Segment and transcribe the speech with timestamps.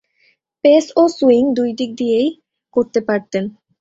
[0.63, 2.29] Pace ও swing দুই দিক দিয়েই
[2.73, 3.43] করতে পারতেন।